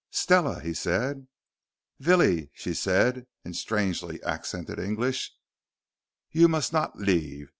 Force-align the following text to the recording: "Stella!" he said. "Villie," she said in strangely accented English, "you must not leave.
"Stella!" 0.09 0.61
he 0.61 0.73
said. 0.73 1.27
"Villie," 1.99 2.49
she 2.55 2.73
said 2.73 3.27
in 3.45 3.53
strangely 3.53 4.19
accented 4.23 4.79
English, 4.79 5.31
"you 6.31 6.47
must 6.47 6.73
not 6.73 6.97
leave. 6.97 7.49